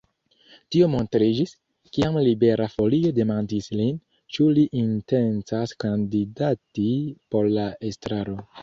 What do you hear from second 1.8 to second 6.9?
kiam Libera Folio demandis lin, ĉu li intencas kandidati